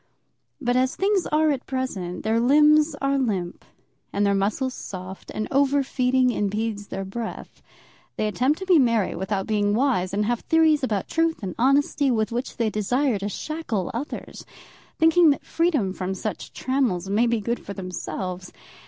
[0.59, 3.63] But as things are at present, their limbs are limp
[4.11, 7.61] and their muscles soft, and over feeding impedes their breath.
[8.15, 12.09] They attempt to be merry without being wise, and have theories about truth and honesty
[12.09, 14.43] with which they desire to shackle others,
[14.97, 18.51] thinking that freedom from such trammels may be good for themselves.